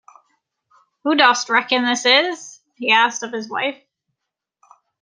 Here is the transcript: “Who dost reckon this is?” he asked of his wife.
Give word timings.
“Who 1.03 1.15
dost 1.15 1.47
reckon 1.47 1.85
this 1.85 2.07
is?” 2.07 2.59
he 2.75 2.89
asked 2.91 3.21
of 3.21 3.31
his 3.31 3.47
wife. 3.47 3.79